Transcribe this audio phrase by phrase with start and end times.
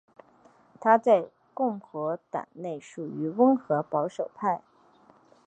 [0.79, 4.59] 他在共和党内属于温和保守派。